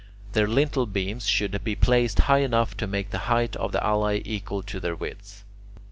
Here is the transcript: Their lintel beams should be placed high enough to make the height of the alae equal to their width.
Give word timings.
Their 0.33 0.47
lintel 0.47 0.87
beams 0.87 1.27
should 1.27 1.63
be 1.63 1.75
placed 1.75 2.21
high 2.21 2.39
enough 2.39 2.75
to 2.77 2.87
make 2.87 3.11
the 3.11 3.19
height 3.29 3.55
of 3.57 3.71
the 3.71 3.81
alae 3.81 4.23
equal 4.25 4.63
to 4.63 4.79
their 4.79 4.95
width. 4.95 5.43